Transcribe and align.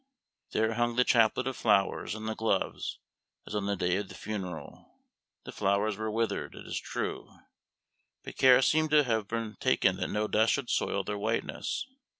There 0.49 0.73
hung 0.73 0.95
the 0.95 1.03
chaplet 1.03 1.45
of 1.45 1.55
flowers 1.55 2.15
and 2.15 2.27
the 2.27 2.33
gloves, 2.33 2.97
as 3.45 3.53
on 3.53 3.67
the 3.67 3.75
day 3.75 3.97
of 3.97 4.09
the 4.09 4.15
funeral: 4.15 4.95
the 5.43 5.51
flowers 5.51 5.95
were 5.95 6.09
withered, 6.09 6.55
it 6.55 6.65
is 6.65 6.79
true, 6.79 7.29
but 8.23 8.35
care 8.35 8.63
seemed 8.63 8.89
to 8.89 9.03
have 9.03 9.27
been 9.27 9.57
taken 9.59 9.97
that 9.97 10.07
no 10.09 10.27
dust 10.27 10.53
should 10.53 10.71
soil 10.71 11.03
their 11.03 11.19
whiteness. 11.19 11.85